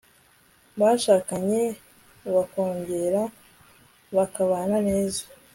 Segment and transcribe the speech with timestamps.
[0.79, 1.61] bashakanye
[2.33, 3.21] bakongera
[4.15, 5.23] bakabana neza